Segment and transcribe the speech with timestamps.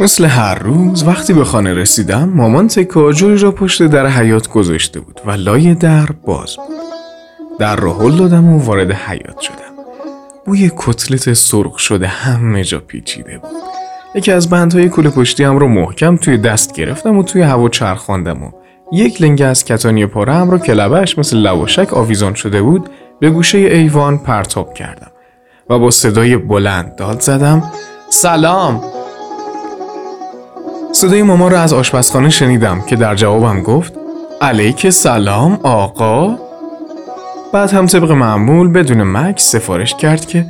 [0.00, 5.00] مثل هر روز وقتی به خانه رسیدم مامان تکه آجوری را پشت در حیات گذاشته
[5.00, 6.76] بود و لای در باز بود.
[7.58, 9.74] در را هل دادم و وارد حیات شدم.
[10.46, 13.50] بوی کتلت سرخ شده همه جا پیچیده بود.
[14.14, 18.42] یکی از بندهای کوله پشتی هم رو محکم توی دست گرفتم و توی هوا چرخاندم
[18.42, 18.50] و
[18.92, 22.90] یک لنگه از کتانی پاره هم رو که لبش مثل لواشک آویزان شده بود
[23.20, 25.10] به گوشه ایوان پرتاب کردم
[25.70, 27.62] و با صدای بلند داد زدم
[28.10, 28.82] سلام!
[30.92, 33.92] صدای ماما رو از آشپزخانه شنیدم که در جوابم گفت
[34.40, 36.38] علیک سلام آقا!
[37.52, 40.46] بعد هم طبق معمول بدون مکس سفارش کرد که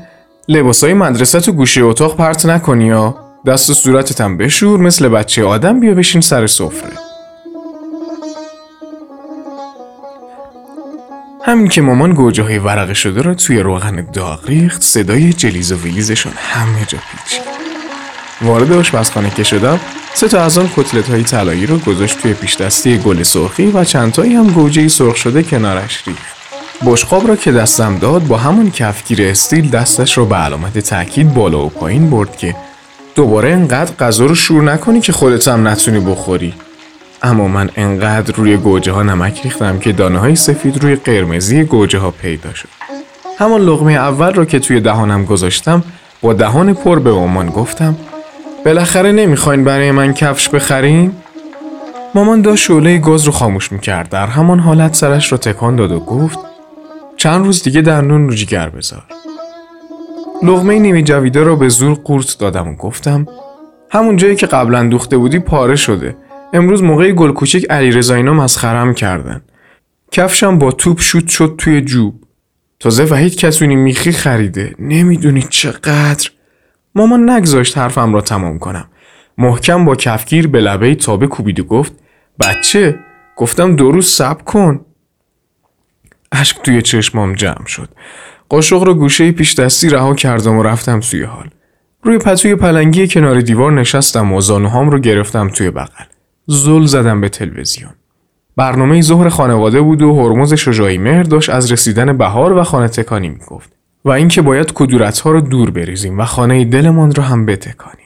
[0.49, 3.15] لباسای مدرسه تو گوشه اتاق پرت نکنی یا
[3.47, 7.04] دست و صورتتم بشور مثل بچه آدم بیا بشین سر سفره.
[11.47, 15.77] همین که مامان گوجه های ورقه شده را توی روغن داغ ریخت صدای جلیز و
[15.77, 17.43] ویلیزشون همه جا پیچید
[18.43, 19.81] وارد آشپزخانه که شدم
[20.15, 23.85] سه تا از آن کتلت های طلایی رو گذاشت توی پیش دستی گل سرخی و
[23.85, 26.37] چندتایی هم گوجه سرخ شده کنارش ریخت.
[26.87, 31.67] بشقاب را که دستم داد با همون کفگیر استیل دستش رو به علامت تاکید بالا
[31.67, 32.57] و پایین برد که
[33.15, 36.55] دوباره انقدر غذا رو شور نکنی که خودت هم نتونی بخوری.
[37.25, 41.99] اما من انقدر روی گوجه ها نمک ریختم که دانه های سفید روی قرمزی گوجه
[41.99, 42.69] ها پیدا شد.
[43.39, 45.83] همان لغمه اول رو که توی دهانم گذاشتم
[46.23, 47.97] با دهان پر به مامان گفتم
[48.65, 51.13] بالاخره نمی‌خواین برای من کفش بخرین؟
[52.15, 56.01] مامان داشت شعله گاز رو خاموش می‌کرد در همان حالت سرش رو تکان داد و
[56.01, 56.39] گفت
[57.17, 59.03] چند روز دیگه در نون رو جگر بذار.
[60.43, 63.27] لغمه نیمی جویده رو به زور قورت دادم و گفتم
[63.91, 66.17] همون جایی که قبلا دوخته بودی پاره شده.
[66.55, 69.43] امروز موقع گل کوچک علی رضاینا مسخرم کردن.
[70.13, 72.25] کفشم با توپ شوت شد توی جوب.
[72.81, 74.75] تازه وحید کسونی میخی خریده.
[74.79, 76.31] نمی‌دونی چقدر.
[76.95, 78.89] مامان نگذاشت حرفم را تمام کنم.
[79.39, 81.93] محکم با کفگیر به لبه تابه کوبید و گفت
[82.41, 82.99] بچه
[83.37, 84.81] گفتم دو روز صبر کن.
[86.33, 87.89] اشک توی چشمام جمع شد.
[88.49, 91.51] قاشق رو گوشه پیش دستی رها کردم و رفتم توی حال.
[92.03, 96.05] روی پتوی پلنگی کنار دیوار نشستم و زانوهام رو گرفتم توی بغل.
[96.47, 97.91] زل زدم به تلویزیون.
[98.57, 103.29] برنامه ظهر خانواده بود و هرمز شجاعی مهر داشت از رسیدن بهار و خانه تکانی
[103.29, 103.73] می‌گفت.
[104.05, 107.99] و اینکه باید کدورت ها رو دور بریزیم و خانه دلمان رو هم بتکانیم.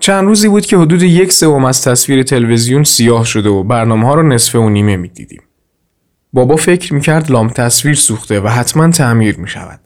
[0.00, 4.14] چند روزی بود که حدود یک سوم از تصویر تلویزیون سیاه شده و برنامه ها
[4.14, 5.42] رو نصف و نیمه می‌دیدیم.
[6.32, 9.80] بابا فکر می‌کرد لام تصویر سوخته و حتما تعمیر می‌شود.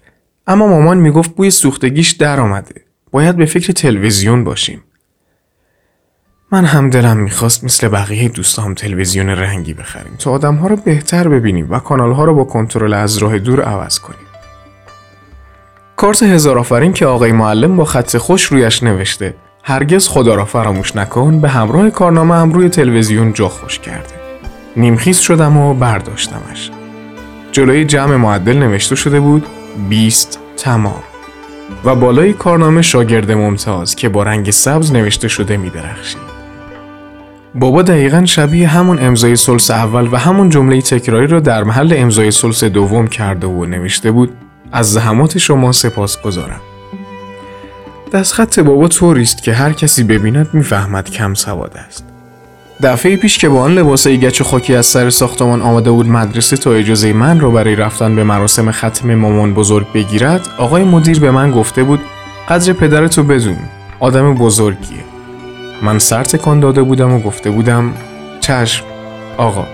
[0.46, 4.82] اما مامان می‌گفت بوی سوختگیش در آمده باید به فکر تلویزیون باشیم.
[6.52, 11.28] من هم دلم می‌خواست مثل بقیه دوستام تلویزیون رنگی بخریم تا آدم ها رو بهتر
[11.28, 14.26] ببینیم و کانال ها رو با کنترل از راه دور عوض کنیم.
[15.96, 20.96] کارت هزار آفرین که آقای معلم با خط خوش رویش نوشته هرگز خدا را فراموش
[20.96, 24.14] نکن به همراه کارنامه هم روی تلویزیون جا خوش کرده.
[24.76, 26.70] نیمخیز شدم و برداشتمش.
[27.52, 29.46] جلوی جمع معدل نوشته شده بود
[29.88, 31.02] 20 تمام
[31.84, 36.29] و بالای کارنامه شاگرد ممتاز که با رنگ سبز نوشته شده می درخشید.
[37.54, 42.30] بابا دقیقا شبیه همون امضای سلس اول و همون جمله تکراری را در محل امضای
[42.30, 44.32] سلس دوم کرده و نوشته بود
[44.72, 46.60] از زحمات شما سپاس گذارم.
[48.12, 52.04] دستخط بابا طوری است که هر کسی ببیند می‌فهمد کم سواد است.
[52.82, 56.72] دفعه پیش که با آن لباسه گچ خاکی از سر ساختمان آمده بود مدرسه تا
[56.72, 61.50] اجازه من را برای رفتن به مراسم ختم مامان بزرگ بگیرد آقای مدیر به من
[61.50, 62.00] گفته بود
[62.48, 63.58] قدر پدرتو بدون
[64.00, 65.09] آدم بزرگیه
[65.82, 67.92] من سر تکان داده بودم و گفته بودم
[68.40, 68.84] چشم.
[69.36, 69.66] آقا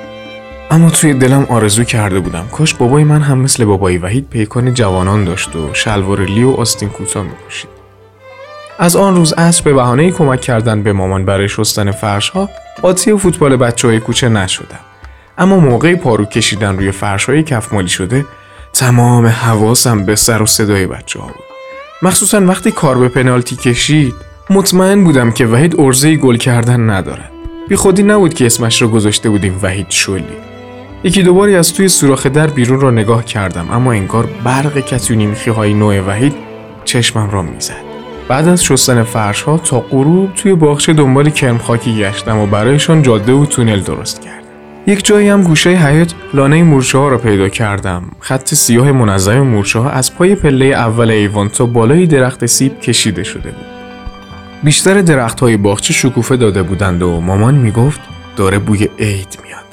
[0.71, 2.49] اما توی دلم آرزو کرده بودم.
[2.53, 6.89] کاش بابای من هم مثل بابای وحید پیکان جوانان داشت و شلوار لی و آستین
[6.89, 7.71] کوتاه میپوشید.
[8.79, 12.49] از آن روز عصر به بهانه کمک کردن به مامان برای شستن فرش ها
[12.83, 14.79] قاطی فوتبال بچه های کوچه نشدم.
[15.39, 18.25] اما موقع پارو کشیدن روی فرش های کف مالی شده
[18.73, 21.45] تمام حواسم به سر و صدای بچه ها بود.
[22.03, 27.31] مخصوصا وقتی کار به پنالتی کشید مطمئن بودم که وحید ارزه گل کردن ندارد
[27.69, 30.25] بی خودی نبود که اسمش رو گذاشته بودیم وحید شلی.
[31.05, 35.51] یکی دوباری از توی سوراخ در بیرون را نگاه کردم اما انگار برق کتونی میخی
[35.51, 36.35] های نوع وحید
[36.85, 37.85] چشمم را می‌زد.
[38.29, 43.03] بعد از شستن فرش ها تا غروب توی باغچه دنبال کرم خاکی گشتم و برایشان
[43.03, 44.47] جاده و تونل درست کردم.
[44.87, 48.03] یک جایی هم گوشه حیات لانه مورچه ها را پیدا کردم.
[48.21, 53.25] خط سیاه منظم مورچه ها از پای پله اول ایوان تا بالای درخت سیب کشیده
[53.25, 53.76] شده بود.
[54.63, 58.01] بیشتر درخت های باغچه شکوفه داده بودند و مامان می‌گفت
[58.37, 59.67] داره بوی عید میاد.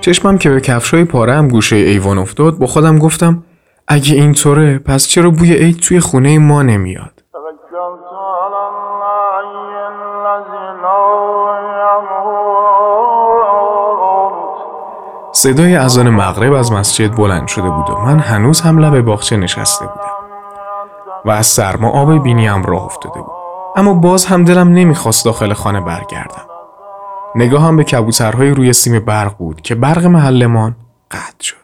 [0.00, 3.42] چشمم که به کفشای پاره هم گوشه ایوان افتاد با خودم گفتم
[3.88, 7.22] اگه اینطوره پس چرا بوی عید توی خونه ما نمیاد؟
[15.32, 19.86] صدای اذان مغرب از مسجد بلند شده بود و من هنوز هم لب باغچه نشسته
[19.86, 20.25] بودم.
[21.26, 23.32] و از سرما آب بینیم راه افتاده بود.
[23.76, 26.46] اما باز هم دلم نمی‌خواست داخل خانه برگردم.
[27.34, 30.76] نگاهم به کبوترهای روی سیم برق بود که برق محلمان
[31.10, 31.56] قطع شد.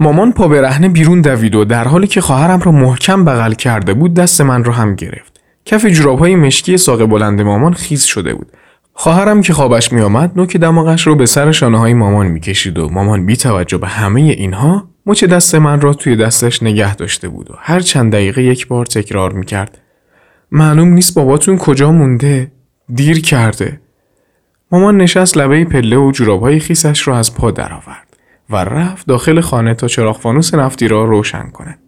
[0.00, 4.14] مامان پا برهنه بیرون دوید و در حالی که خواهرم را محکم بغل کرده بود
[4.14, 5.40] دست من را هم گرفت.
[5.64, 8.46] کف جورابهای مشکی ساق بلند مامان خیز شده بود.
[8.92, 13.26] خواهرم که خوابش میآمد نوک دماغش رو به سر شانه های مامان می‌کشید و مامان
[13.26, 17.54] بی توجه به همه اینها مچ دست من را توی دستش نگه داشته بود و
[17.58, 19.78] هر چند دقیقه یک بار تکرار می‌کرد.
[20.50, 22.52] معلوم نیست باباتون کجا مونده.
[22.94, 23.80] دیر کرده.
[24.72, 28.16] مامان نشست لبه پله و جورابهای خیسش را از پا درآورد
[28.50, 31.78] و رفت داخل خانه تا چراغ فانوس نفتی را روشن کند.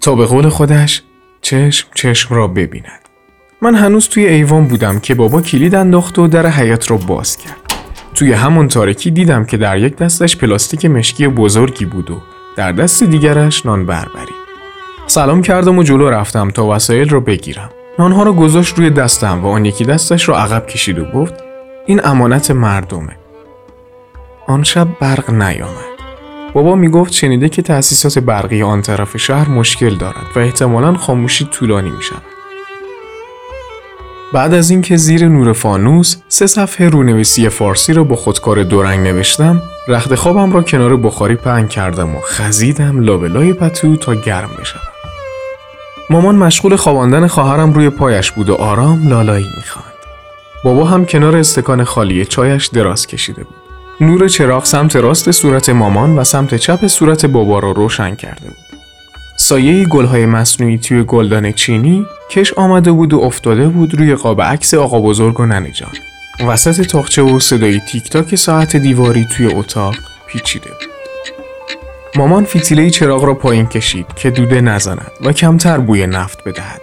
[0.00, 1.02] تا به قول خودش
[1.40, 3.00] چشم چشم را ببیند.
[3.62, 7.56] من هنوز توی ایوان بودم که بابا کلید انداخت و در حیات رو باز کرد.
[8.14, 12.20] توی همون تاریکی دیدم که در یک دستش پلاستیک مشکی بزرگی بود و
[12.56, 14.34] در دست دیگرش نان بربری.
[15.06, 17.70] سلام کردم و جلو رفتم تا وسایل رو بگیرم.
[17.98, 21.34] نانها رو گذاشت روی دستم و آن یکی دستش رو عقب کشید و گفت
[21.86, 23.16] این امانت مردمه.
[24.46, 25.94] آن شب برق نیامد.
[26.54, 31.90] بابا می‌گفت شنیده که تأسیسات برقی آن طرف شهر مشکل دارد و احتمالا خاموشی طولانی
[31.90, 32.33] می شود.
[34.32, 39.62] بعد از اینکه زیر نور فانوس سه صفحه رونویسی فارسی را با خودکار دورنگ نوشتم
[39.88, 44.80] رخت خوابم را کنار بخاری پهن کردم و خزیدم لابلای پتو تا گرم بشم.
[46.10, 49.94] مامان مشغول خواباندن خواهرم روی پایش بود و آرام لالایی می‌خواند.
[50.64, 53.54] بابا هم کنار استکان خالی چایش دراز کشیده بود.
[54.00, 58.73] نور چراغ سمت راست صورت مامان و سمت چپ صورت بابا را روشن کرده بود.
[59.36, 64.74] سایه گلهای مصنوعی توی گلدان چینی کش آمده بود و افتاده بود روی قاب عکس
[64.74, 65.92] آقا بزرگ و ننه جان.
[66.48, 69.94] وسط تاخچه و صدای تیک تاک ساعت دیواری توی اتاق
[70.26, 70.88] پیچیده بود.
[72.16, 76.80] مامان فیتیله چراغ را پایین کشید که دوده نزند و کمتر بوی نفت بدهد.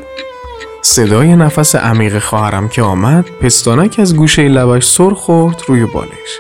[0.82, 6.40] صدای نفس عمیق خواهرم که آمد پستانک از گوشه لبش سر خورد روی بالش.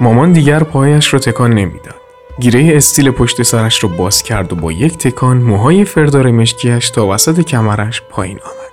[0.00, 1.95] مامان دیگر پایش را تکان نمی‌داد.
[2.40, 7.06] گیره استیل پشت سرش رو باز کرد و با یک تکان موهای فردار مشکیش تا
[7.06, 8.66] وسط کمرش پایین آمد.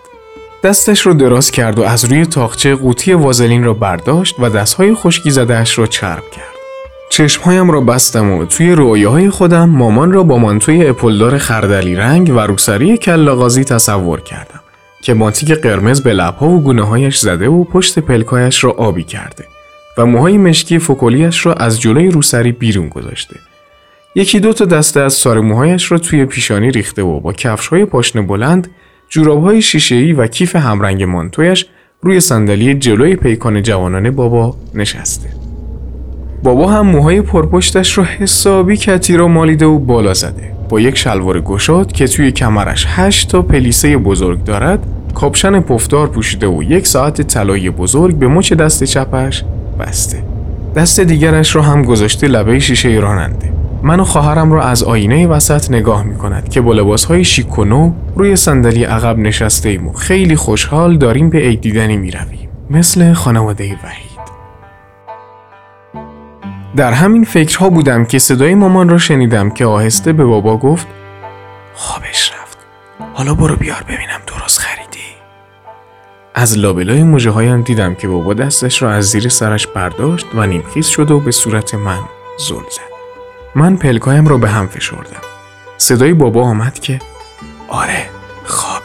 [0.63, 5.31] دستش رو دراز کرد و از روی تاخچه قوطی وازلین را برداشت و دستهای خشکی
[5.31, 6.53] زدهش را چرب کرد.
[7.09, 12.39] چشمهایم را بستم و توی رویاهای خودم مامان را با مانتوی اپلدار خردلی رنگ و
[12.39, 14.59] روسری کلاغازی تصور کردم
[15.01, 19.47] که ماتیک قرمز به لبها و گونه هایش زده و پشت پلکایش را آبی کرده
[19.97, 23.35] و موهای مشکی فکولیش را از جلوی روسری بیرون گذاشته
[24.15, 27.85] یکی دو تا دسته از سار موهایش را توی پیشانی ریخته و با کفش های
[27.85, 28.67] پاشنه بلند،
[29.09, 31.65] جوراب های شیشه و کیف همرنگ مانتویش
[32.01, 35.29] روی صندلی جلوی پیکان جوانانه بابا نشسته.
[36.43, 40.53] بابا هم موهای پرپشتش رو حسابی کتی را مالیده و بالا زده.
[40.69, 44.79] با یک شلوار گشاد که توی کمرش هشت تا پلیسه بزرگ دارد،
[45.13, 49.43] کاپشن پفدار پوشیده و یک ساعت طلایی بزرگ به مچ دست چپش
[49.79, 50.23] بسته.
[50.75, 53.62] دست دیگرش را هم گذاشته لبه شیشه راننده.
[53.83, 57.59] من و خواهرم را از آینه وسط نگاه می کند که با لباس های شیک
[57.59, 62.11] و نو روی صندلی عقب نشسته ایم و خیلی خوشحال داریم به عید دیدنی می
[62.11, 62.49] رویم.
[62.69, 64.13] مثل خانواده وحید.
[66.75, 70.87] در همین فکرها بودم که صدای مامان را شنیدم که آهسته به بابا گفت
[71.73, 72.57] خوابش رفت.
[73.13, 74.99] حالا برو بیار ببینم درست خریدی.
[76.35, 80.87] از لابلای مجه هایم دیدم که بابا دستش را از زیر سرش برداشت و نیمخیز
[80.87, 81.99] شد و به صورت من
[82.37, 82.92] زل زد.
[83.55, 85.21] من پلکایم رو به هم فشردم.
[85.77, 86.99] صدای بابا آمد که
[87.67, 88.09] آره
[88.45, 88.83] خوابه.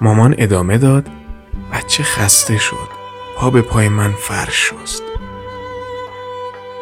[0.00, 1.08] مامان ادامه داد
[1.72, 2.88] بچه خسته شد.
[3.36, 5.02] پا به پای من فرش شست.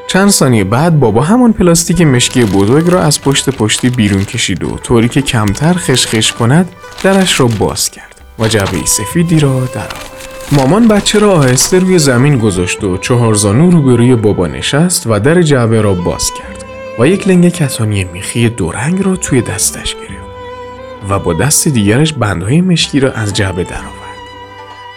[0.06, 4.76] چند ثانیه بعد بابا همان پلاستیک مشکی بزرگ را از پشت پشتی بیرون کشید و
[4.76, 6.68] طوری که کمتر خشخش کند
[7.02, 9.88] درش را باز کرد و جبه سفیدی را در
[10.52, 15.42] مامان بچه را آهسته روی زمین گذاشت و چهار زانو روبروی بابا نشست و در
[15.42, 16.53] جعبه را باز کرد.
[16.98, 20.24] و یک لنگ کتانی میخی دورنگ را توی دستش گرفت
[21.08, 24.18] و با دست دیگرش بندهای مشکی را از جعبه درآورد.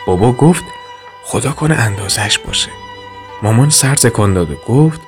[0.07, 0.63] بابا گفت
[1.23, 2.69] خدا کنه اندازش باشه.
[3.43, 5.01] مامان سر تکان داد و گفت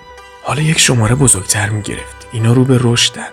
[0.43, 2.27] حالا یک شماره بزرگتر می‌گرفت.
[2.31, 3.29] اینا رو به رشدن.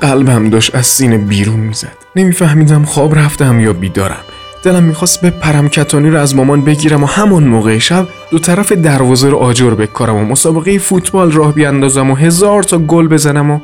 [0.00, 1.96] قلبم داشت از سینه بیرون می‌زد.
[2.16, 4.24] نمیفهمیدم خواب رفتم یا بیدارم.
[4.62, 8.72] دلم می‌خواست به پرم کتانی رو از مامان بگیرم و همون موقع شب دو طرف
[8.72, 13.60] دروازه رو آجر بکارم و مسابقه فوتبال راه بیاندازم و هزار تا گل بزنم و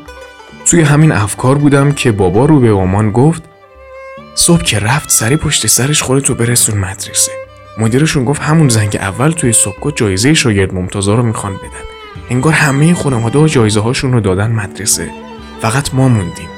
[0.65, 3.43] توی همین افکار بودم که بابا رو به مامان گفت
[4.35, 7.33] صبح که رفت سری پشت سرش خودتو برسون مدرسه.
[7.79, 11.89] مدیرشون گفت همون زنگ اول توی صبحگاه جایزه شاگرد ممتازا رو می‌خوان بدن.
[12.31, 15.11] انگار همه خانواده جایزه هاشون رو دادن مدرسه.
[15.61, 16.49] فقط ما موندیم.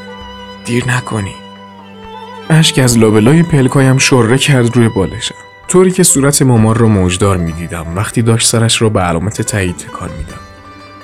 [0.65, 1.35] دیر نکنی.
[2.53, 5.35] اشک از لابلای پلکایم شره کرد روی بالشم
[5.69, 10.11] طوری که صورت مامان رو موجدار می‌دیدم وقتی داشت سرش را به علامت تایید تکان
[10.19, 10.41] می‌داد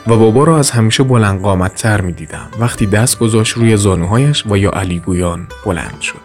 [0.07, 4.47] و بابا را از همیشه بلند قامت تر می دیدم وقتی دست گذاشت روی زانوهایش
[4.47, 6.21] و یا علی گویان بلند شد.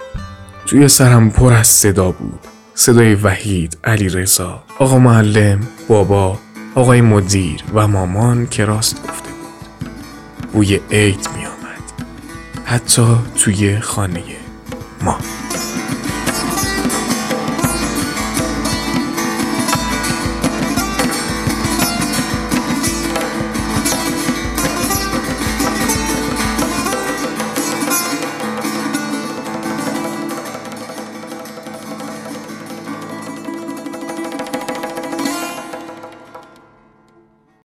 [0.66, 2.40] توی سرم پر از صدا بود.
[2.76, 6.40] صدای وحید، علی رضا، آقا معلم، بابا،
[6.76, 9.90] آقای مدیر و مامان که راست گفته بود.
[10.54, 12.08] بوی عید می آمد.
[12.66, 14.22] حتی توی خانه
[15.04, 15.41] ما.